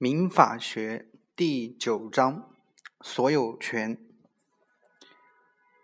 [0.00, 2.54] 民法学第九章
[3.00, 3.98] 所有权。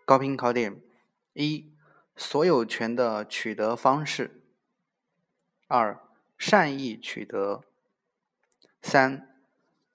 [0.05, 0.81] 高频考点：
[1.33, 1.73] 一、
[2.15, 4.41] 所有权的取得方式；
[5.67, 5.99] 二、
[6.37, 7.65] 善意取得；
[8.81, 9.35] 三、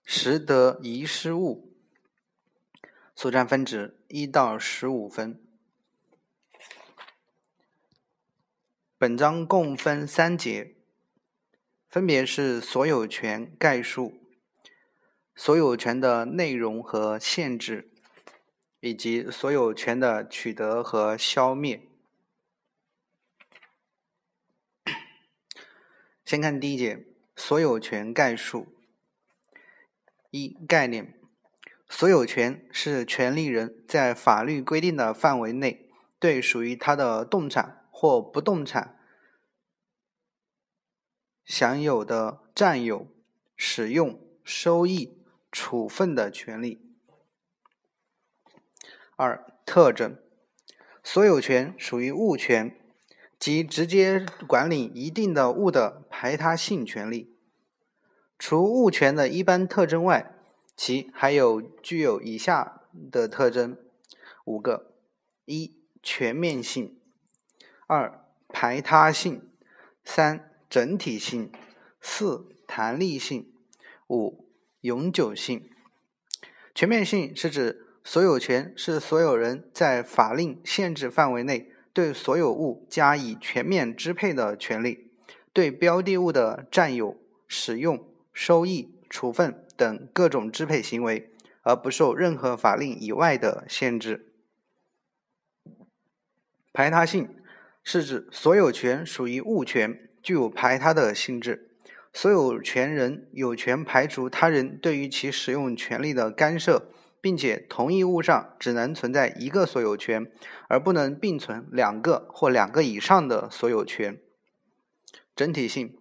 [0.04, 1.75] 实得遗失物。
[3.14, 5.43] 所占分值一到十五分。
[8.98, 10.79] 本章共分三节。
[11.91, 14.14] 分别是所有权概述、
[15.34, 17.91] 所有权的内容和限制，
[18.78, 21.83] 以及所有权的取得和消灭。
[26.24, 28.69] 先看第一节：所有权概述。
[30.30, 31.19] 一、概念：
[31.88, 38.99] 所有权是权利人在法律规定的范围内，对属于他的动产或不动产。
[41.50, 43.09] 享有的占有、
[43.56, 45.18] 使用、收益、
[45.50, 46.80] 处分的权利。
[49.16, 50.16] 二、特征：
[51.02, 52.78] 所有权属于物权，
[53.36, 57.36] 即直接管理一定的物的排他性权利。
[58.38, 60.32] 除物权的一般特征外，
[60.77, 63.77] 其还有具有以下的特征
[64.44, 64.94] 五个：
[65.47, 66.94] 一、全面性；
[67.88, 69.41] 二、排他性；
[70.05, 70.47] 三。
[70.70, 71.50] 整体性，
[72.00, 73.52] 四弹力性，
[74.08, 74.48] 五
[74.82, 75.68] 永久性。
[76.72, 85.10] 全面性是指所有权是所有人在法令限制范围内对所有物加以全面支配的权利，
[85.52, 91.28] 对标的物的占有、使用、收益、处分等各种支配行为，
[91.62, 94.32] 而不受任何法令以外的限制。
[96.72, 97.34] 排他性
[97.82, 100.06] 是指所有权属于物权。
[100.22, 101.68] 具有排他的性质，
[102.12, 106.88] 所有权人有权排除他人对于其使用权利的干涉，
[107.20, 110.30] 并且同一物上只能存在一个所有权，
[110.69, 114.19] 而不能并存两个或两个以上的所有权。
[115.36, 115.97] 整体性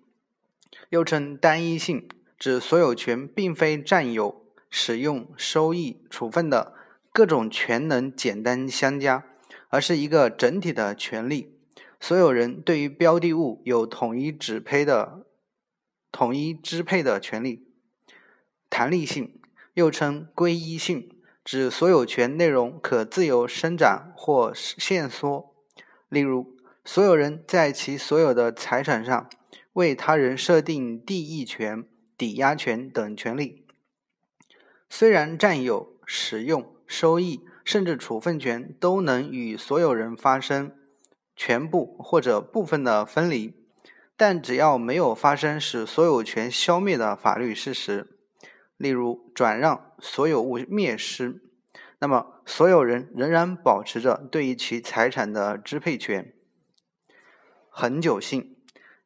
[0.89, 6.73] 又称单一性，指所有权并非占有、使用、收益、处分的
[7.13, 9.25] 各种权能简单相加，
[9.69, 11.58] 而是一个整体的权利。
[11.99, 15.25] 所有人对于标的物有统一指配的、
[16.11, 17.67] 统一支配的权利。
[18.69, 19.39] 弹力性
[19.73, 21.09] 又称归一性，
[21.43, 25.53] 指所有权内容可自由伸展或限缩。
[26.07, 26.55] 例如，
[26.85, 29.29] 所有人在其所有的财产上
[29.73, 31.83] 为他人设定地役权、
[32.17, 33.65] 抵押权等权利。
[34.89, 40.71] 虽然占有、使用、收益甚至处分权都能与所有人发生。
[41.41, 43.53] 全部或者部分的分离，
[44.17, 48.19] 但只要没有发生使所有权消灭的法律事实，
[48.75, 51.41] 例如转让所有物灭失，
[51.99, 56.33] 那么所有人仍然保持着对于其财产的支配权。
[57.69, 58.57] 恒久性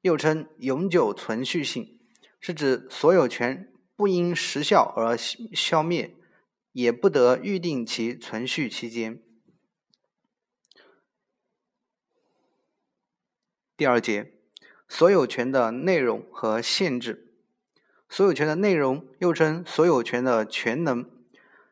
[0.01, 1.99] 又称永久存续性，
[2.39, 6.15] 是指所有权不因时效而消灭，
[6.71, 9.21] 也不得预定其存续期间。
[13.75, 14.31] 第二节，
[14.87, 17.33] 所有权的内容和限制。
[18.07, 21.09] 所有权的内容又称所有权的权能，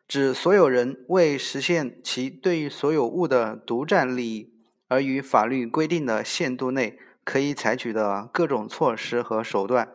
[0.08, 4.52] 指所有人为实现其对于所有物的独占利益，
[4.88, 9.94] 而于法律规定的限度内可以采取的各种措施和手段。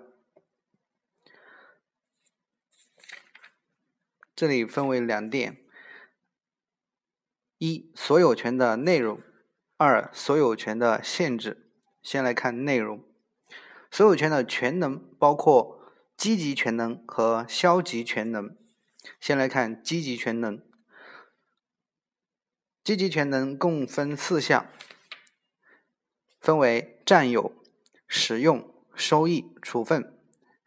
[4.37, 5.65] 这里分为两点：
[7.59, 9.19] 一、所有权的内容；
[9.77, 11.66] 二、所有权的限制。
[12.07, 13.03] 先来看内容，
[13.91, 18.57] 所有权的权能包括积极权能和消极权能。
[19.19, 20.63] 先来看积极权能，
[22.85, 24.71] 积极权能共分四项，
[26.39, 27.53] 分为占有、
[28.07, 30.17] 使用、收益、处分。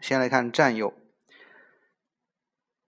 [0.02, 0.94] 先来看占有，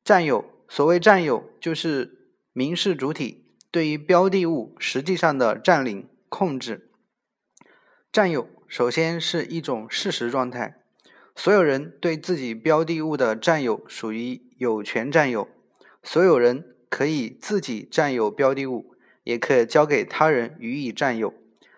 [0.04, 6.91] 占有，所谓占有，就是民事主体对于标的物实际上的占领、控制。
[8.12, 10.82] 占有首先是一种事实状态，
[11.34, 15.48] 所有人对自己标的物的占有属于有权占有，
[16.04, 18.94] 所有人可以自己占有标的物，
[19.24, 21.34] 也可以交给他人予以占有。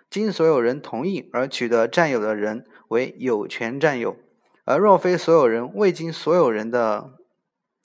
[0.09, 4.17] 经所有人同意而取得占有的人为有权占有，
[4.65, 7.13] 而若非所有人未经所有人的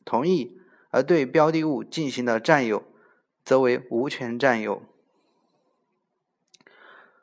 [0.06, 0.58] 同意
[0.88, 2.82] 而对标的物进行的占有，
[3.44, 4.82] 则为无权占有。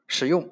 [0.07, 0.47] 使用。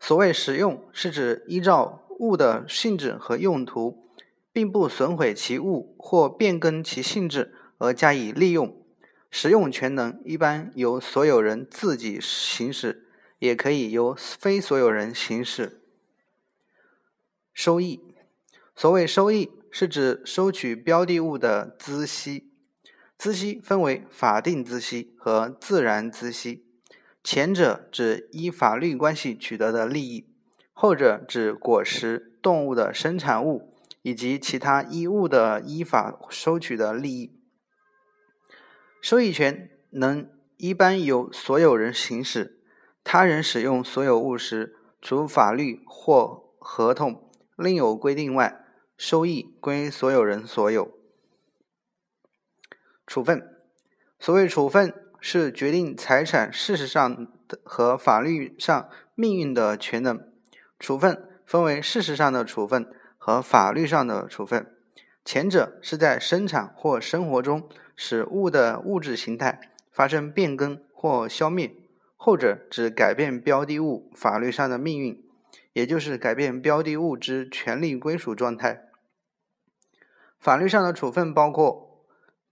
[0.00, 4.02] 所谓使用，是指依照物的性质和用途，
[4.50, 8.76] 并不损毁其物或变更其性质而加以利用。
[9.30, 13.06] 使用权能一般由所有人自己行使，
[13.38, 15.80] 也可以由非所有人行使。
[17.52, 18.00] 收益，
[18.74, 22.50] 所谓收益，是指收取标的物的孳息。
[23.16, 26.64] 孳息分为法定孳息和自然孳息，
[27.22, 30.32] 前者指依法律关系取得的利益，
[30.72, 37.38] 后者指果实、动物的生产物以及其他依物的依法收取的利益。
[39.02, 42.62] 收益权能一般由所有人行使，
[43.04, 48.64] 他人使用所有物时，除法律或合同另有规定外，
[48.96, 50.90] 收益归所有人所有。
[53.06, 53.56] 处分，
[54.18, 60.20] 所谓处分，是决定财产事实上的和法律上命运的权能。
[60.78, 64.74] 处分分为事实上的处分和法律上的处分。
[65.24, 71.68] 前者是在生产或生活中使物的物质形态发生变更或消灭；
[72.16, 75.22] 后者指改变标的物法律上的命运，
[75.74, 78.88] 也就是改变标的物之权利归属状态。
[80.38, 81.88] 法律上的处分包括。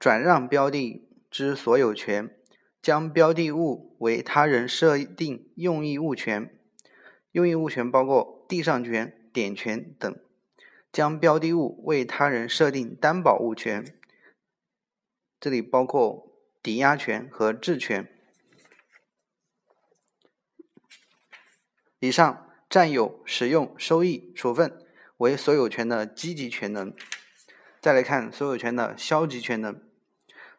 [0.00, 2.30] 转让标的之所有权，
[2.88, 6.58] 将标的物为他人设定用益物权，
[7.32, 10.14] 用益物权包括地上权、典权等；
[10.90, 13.94] 将标的物为他人设定担保物权，
[15.38, 16.32] 这里包括
[16.62, 18.10] 抵押权和质权。
[21.98, 24.86] 以上占有、使用、收益、处分
[25.18, 26.94] 为所有权的积极权能。
[27.82, 29.87] 再来看所有权的消极权能。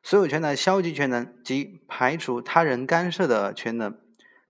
[0.02, 4.00] 所有权的消极权能即排除他人干涉的权能，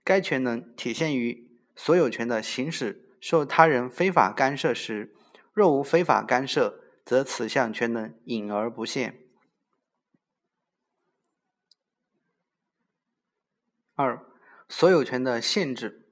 [0.02, 5.12] 该权能体现于所有权的行使受他人非法干涉时，
[5.52, 9.18] 若无非法干涉，则此项权能隐而不现。
[13.96, 14.24] 二、
[14.68, 16.06] 所有权的限制，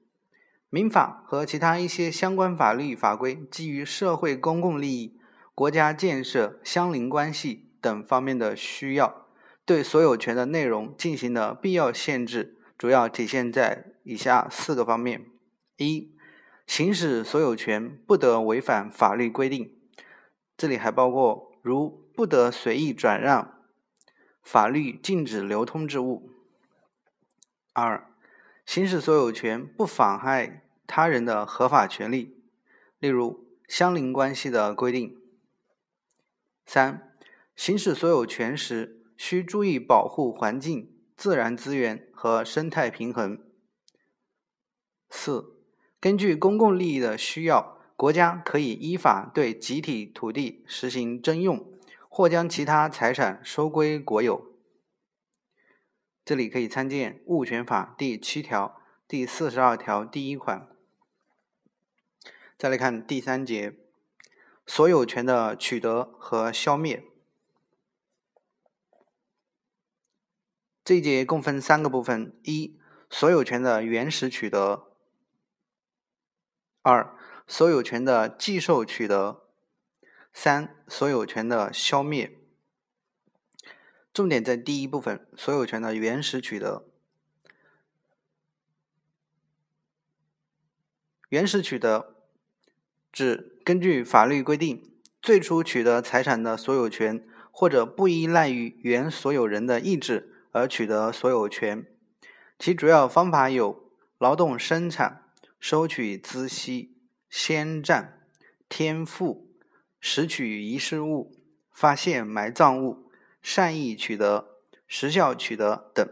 [0.69, 5.19] 民法和其他一些相关法律法规基于社会公共利益、
[5.55, 9.28] 国家建设、相邻关系等方面的需要。
[9.69, 15.27] 对所有权的内容进行的必要限制，主要体现在以下四个方面：
[15.77, 16.11] 一、
[16.65, 19.77] 行使所有权不得违反法律规定，
[20.57, 23.59] 这里还包括如不得随意转让
[24.41, 26.31] 法律禁止流通之物；
[27.73, 28.11] 二、
[28.65, 32.41] 行使所有权不妨害他人的合法权利，
[32.97, 35.15] 例如相邻关系的规定；
[36.65, 37.13] 三、
[37.55, 38.95] 行使所有权时。
[39.19, 43.37] 需注意保护环境、自然资源和生态平衡。
[45.09, 45.57] 四、
[45.99, 51.69] 根据公共利益的需要，国家可以依法对集体土地实行征用，
[52.07, 54.53] 或将其他财产收归国有。
[56.23, 60.69] 这里可以参见《物权法》第七条、第四十二条第一款。
[62.57, 63.75] 再来看第三节，
[64.65, 67.08] 所有权的取得和消灭。
[70.89, 72.75] 这一节共分三个部分：一、
[73.11, 74.87] 所有权的原始取得；
[76.81, 77.15] 二、
[77.45, 79.43] 所有权的继受取得；
[80.33, 82.35] 三、所有权的消灭。
[84.11, 86.83] 重点在第一部分：所有权的原始取得。
[91.29, 92.15] 原始取得
[93.11, 94.91] 指根据法律规定，
[95.21, 100.37] 最初取得财产的所有权，或者不依赖于原所有人的意志。
[100.51, 101.85] 而取得所有权，
[102.57, 105.23] 其主要方法有：劳动生产、
[105.59, 106.97] 收取孳息、
[107.29, 108.25] 先占、
[108.67, 109.47] 天赋、
[109.99, 111.31] 拾取遗失物、
[111.71, 116.07] 发现埋葬物、善意取得、时效取得等。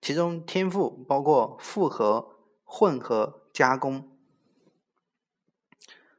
[0.00, 4.08] 其中，天赋包括复合、混合、加工。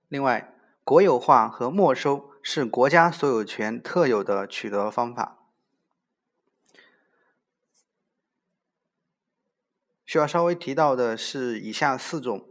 [0.07, 0.53] 另外，
[0.83, 5.38] 国有化和没收是国家所有权特有的取得方法。
[10.09, 12.47] 需要稍微提到的是以下四种：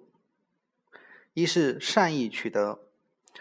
[1.35, 2.79] 一是善意取得，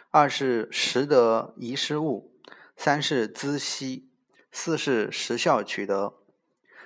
[0.09, 2.31] 二是实得遗失物，
[2.75, 4.09] 三是孳息，
[4.51, 6.15] 四是时效取得。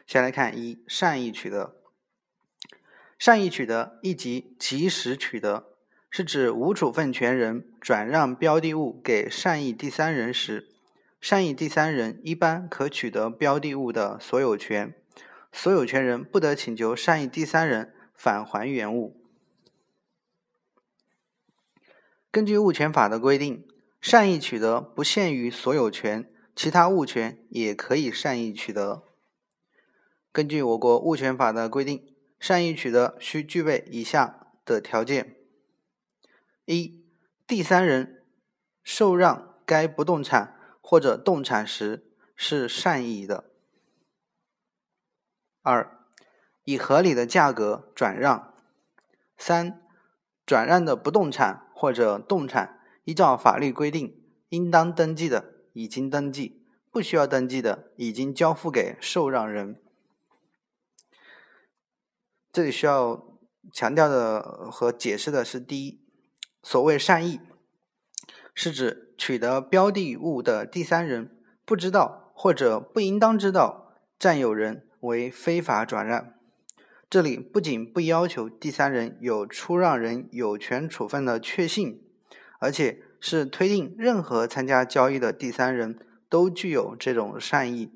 [0.06, 1.78] 先来看一善意取得。
[3.18, 5.70] 善意取得亦即及时取得，
[6.10, 10.68] 是指无处分权人转让标的物给善意第三人时，
[11.22, 14.94] 善意第三人一般可取得标的物的所有权。
[15.51, 19.22] 所有权人不得请求善意第三人返还原物。
[22.31, 23.67] 根据物权法的规定，
[24.00, 29.03] 善意取得不限于所有权，其他物权也可以善意取得。
[30.31, 35.36] 根据我国物权法的规定，善意取得需具备以下的条件：
[36.63, 37.03] 一、
[37.46, 38.24] 第三人
[38.81, 43.50] 受让该不动产或者动产时是善意的；
[45.62, 46.00] 二、
[46.63, 48.53] 以合理的价格转让；
[49.38, 49.82] 三、
[50.46, 52.80] 转让的不动产或者动产。
[53.03, 59.82] 依照法律规定，应当登记的已经登记，不需要登记的已经交付给受让人。
[62.53, 63.25] 这里需要
[63.74, 66.00] 强调的和解释的是：第一，
[66.62, 67.39] 所谓善意，
[68.53, 76.34] 是指取得标的物的第三人不知道或者不应当知道占有人为非法转让。
[77.10, 82.01] 这里不仅不要求第三人有出让人有权处分的确信。
[82.62, 85.98] 而且是推定任何参加交易的第三人
[86.29, 87.91] 都具有这种善意。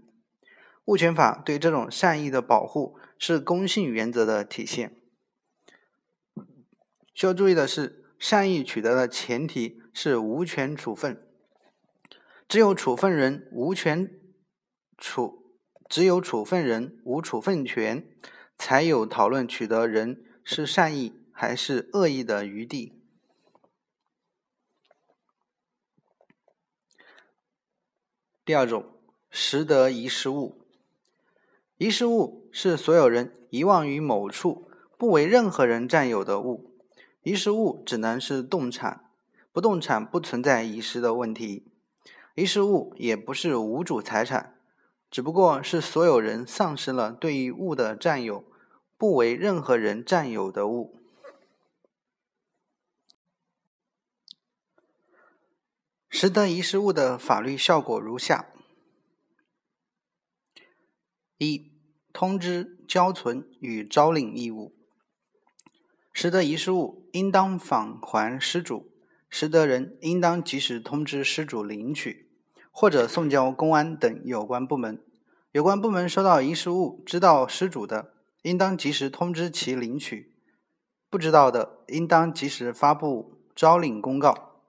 [0.86, 4.96] 物权法对这种善意的保护是公信原则的体现。
[7.14, 11.22] 需要注意的是，善意取得的前提是无权处分。
[12.48, 14.10] 只有处分人无权
[14.98, 15.45] 处，
[15.88, 18.08] 只有处分人无处分权，
[18.58, 22.94] 才有讨论取得人是善意还是恶意的余地。
[28.44, 28.86] 第二种，
[29.30, 30.62] 拾得遗失物。
[31.78, 36.78] 遗失物是所有人遗忘于某处，不为任何人占有的物。
[37.24, 39.10] 遗失物只能是动产，
[39.52, 41.68] 不动产不存在遗失的问题。
[42.36, 44.55] 遗失物也不是无主财产，
[45.16, 48.44] 只不过是所有人丧失了对于物的占有，
[48.98, 51.00] 不为任何人占有的物。
[56.10, 58.48] 拾得遗失物的法律效果如下：
[61.38, 61.72] 一、
[62.12, 64.76] 通知、交存与招领义务。
[66.12, 68.92] 拾得遗失物应当返还失主，
[69.30, 72.30] 拾得人应当及时通知失主领取，
[72.70, 75.02] 或者送交公安等有关部门。
[75.56, 80.34] 有关部门收到遗失物，知道失主的，应当及时通知其领取；
[81.10, 84.60] 不知道的，应当及时发布招领公告。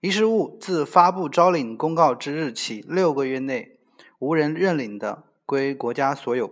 [0.00, 3.80] 遗失物自发布招领公告之日起六个月内
[4.18, 6.50] 无人认领的，归国家所有。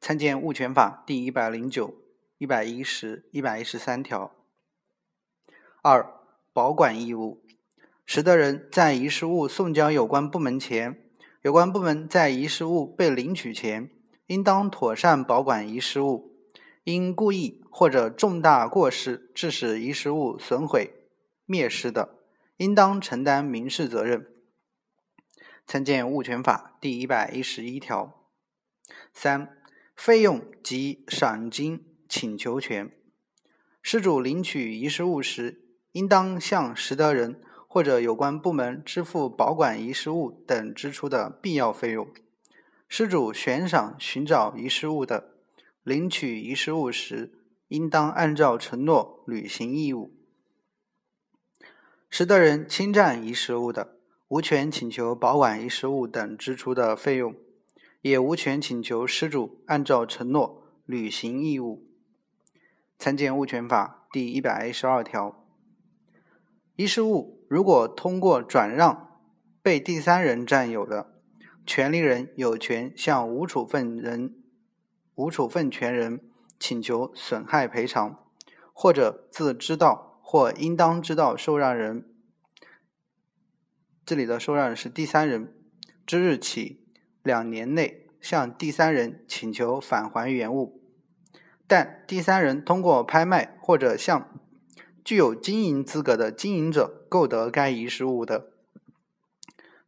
[0.00, 1.96] 参见《物权法》第一百零九、
[2.38, 4.30] 一百一十、一百一十三条。
[5.82, 6.08] 二、
[6.52, 7.42] 保管义务：
[8.06, 11.07] 使得人在遗失物送交有关部门前，
[11.48, 13.88] 有关部门在遗失物被领取前，
[14.26, 16.36] 应当妥善保管遗失物。
[16.84, 21.08] 因故意或者重大过失致使遗失物损毁。
[21.46, 22.18] 灭失的，
[22.58, 24.26] 应当承担民事责任。
[25.66, 28.26] 参见《物权法》第一百一十一条。
[29.14, 29.56] 三、
[29.96, 32.92] 费用及赏金请求权。
[33.80, 35.62] 失主领取遗失物时，
[35.92, 42.08] 应当向拾得人或者有关部门支付保管遗失物等支出的必要费用。
[42.88, 45.34] 失主悬赏寻找遗失物的，
[45.82, 50.10] 领取遗失物时，应当按照承诺履行义务。
[52.08, 53.98] 拾得人侵占遗失物的，
[54.28, 57.34] 无权请求保管遗失物等支出的费用，
[58.00, 61.86] 也无权请求失主按照承诺履行义务。
[62.98, 65.44] 参见《物权法》第一百一十二条。
[66.76, 69.18] 遗失物如果通过转让
[69.62, 71.14] 被第三人占有的，
[71.66, 74.34] 权利人有权向无处分人、
[75.14, 76.20] 无处分权人
[76.60, 78.24] 请求损害赔偿，
[78.72, 80.06] 或者自知道。
[80.30, 82.04] 或应当知道受让人，
[84.04, 85.54] 这里的受让人是第三人
[86.04, 86.84] 之日起
[87.22, 90.82] 两年内向第三人请求返还原物，
[91.66, 94.38] 但第三人通过拍卖或者向
[95.08, 98.52] 具有经营资格的经营者购得该遗失物的，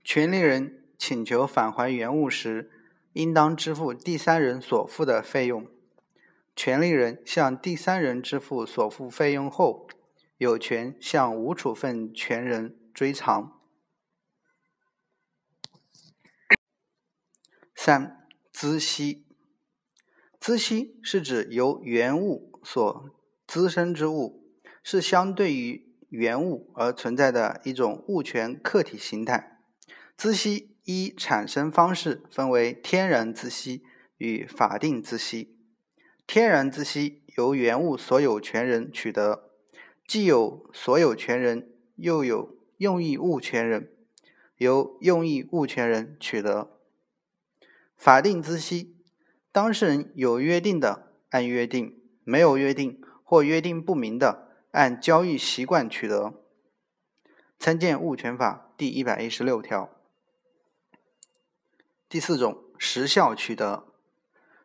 [0.02, 2.70] 权利人请求返还原物时，
[3.12, 5.66] 应当支付第三人所付的费用。
[6.56, 9.86] 权利人向第三人支付所付费用后。
[10.38, 13.60] 有权向无处分权人追偿。
[17.74, 19.26] 三、孳息。
[20.40, 23.10] 孳息是指由原物所
[23.46, 24.39] 滋生之物，
[24.82, 29.60] 是相对于原物而存在的一种物权客体形态。
[30.18, 33.82] 孳息依产生方式分为天然孳息
[34.18, 35.56] 与法定孳息。
[36.26, 39.50] 天然孳息由原物所有权人取得。
[40.06, 43.92] 既有所有权人又有用益物权人，
[44.56, 46.80] 由用益物权人取得。
[47.96, 48.96] 法定孳息，
[49.52, 51.94] 当事人有约定的，按约定；
[52.24, 56.34] 没有约定或约定不明的，按交易习惯取得。
[57.58, 59.90] 参见《物权法》第一百一十六条。
[62.08, 63.86] 第四种，时效取得。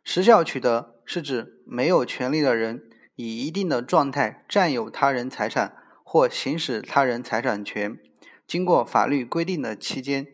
[0.04, 8.00] 时效取得是指没有权利的人以一定的状态占有他人财产或行使他人财产权，
[8.46, 10.28] 经过法律规定的期间，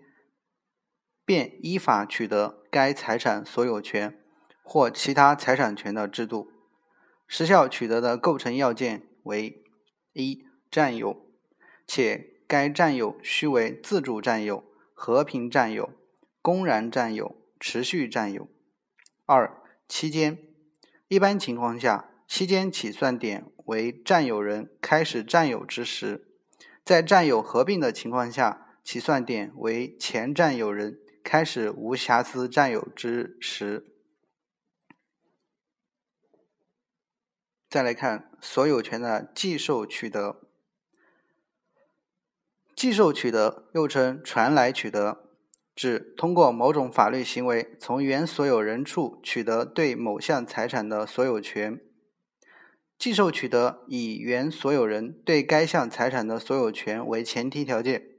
[1.26, 4.20] 便依法取得该财产所有权
[4.62, 6.52] 或其他财产权的制度。
[7.26, 9.61] 时效取得的构成要件为：
[10.14, 11.26] 一、占有，
[11.88, 14.64] 且该占有须为自主占有、
[14.94, 15.90] 和平占有、
[16.42, 18.48] 公然占有、持续占有；
[19.26, 20.38] 二、期间，
[21.08, 26.22] 一般情况下，期间起算点为占有人开始占有之时；
[26.84, 33.91] 在占有合并的情况下，起算点为前占有人开始无瑕疵占有之时。
[37.72, 40.42] 再来看所有权的继受取得，
[42.76, 45.24] 继受取得又称传来取得。
[45.74, 51.80] 指通过某种法律行为，从原所有人处取得对某项财产的所有权。
[52.98, 58.10] 继受取得以原所有人对该项财产的所有权为前提条件。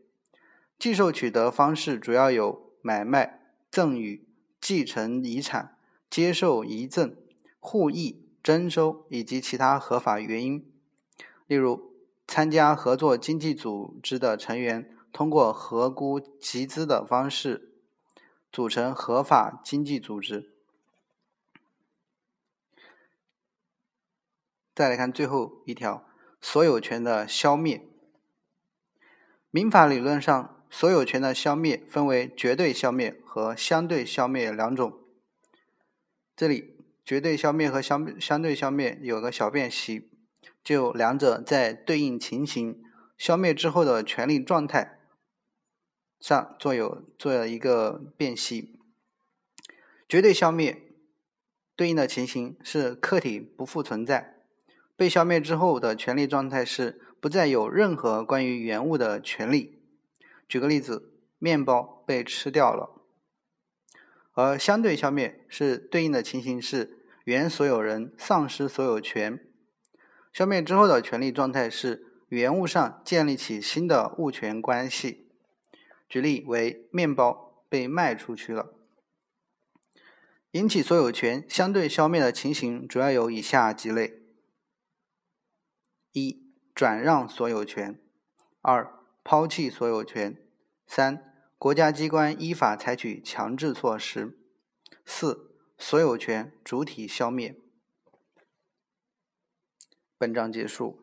[0.79, 4.27] 继受取得方式主要有买卖、赠与、
[4.59, 5.77] 继承遗产、
[6.09, 7.15] 接受遗赠、
[7.61, 10.71] 互议、征收以及其他合法原因。
[11.47, 11.95] 例如，
[12.27, 14.97] 参加合作经济组织的成员。
[15.13, 17.75] 通过合估集资的方式
[18.51, 20.55] 组成合法经济组织。
[24.75, 26.09] 再来看最后一条，
[26.41, 27.87] 所有权的消灭。
[29.51, 34.99] 民法理论上，所有权的消灭分为绝对消灭和相对消灭两种。
[36.35, 40.11] 这里绝对消灭和相相对消灭有个小辨析，
[40.63, 42.81] 就两者在对应情形、
[43.19, 45.01] 消灭之后的权利状态。
[46.21, 48.79] 上做有做了一个辨析，
[50.09, 50.81] 绝对消灭
[51.75, 54.37] 对应的情形是客体不复存在，
[54.95, 59.83] 被消灭之后的权利状态是不再有任何关于原物的权利。
[60.47, 63.02] 举个例子，面包被吃掉了。
[64.33, 69.39] 而相对消灭是对应的情形是原所有人丧失所有权，
[70.33, 75.29] 消灭之后的权利状态是原物上建立起新的物权关系。
[76.09, 78.75] 举例为面包被卖出去了，
[80.51, 84.21] 引起所有权相对消灭的情形主要有以下几类：
[86.13, 86.43] 一、
[86.75, 87.95] 转让所有权；
[88.61, 88.93] 二、
[89.25, 90.35] 抛弃所有权；
[90.87, 91.32] 三、
[91.63, 94.35] 国家机关依法采取强制措施；
[95.05, 97.57] 四、所有权主体消灭。
[100.19, 101.02] 本章结束。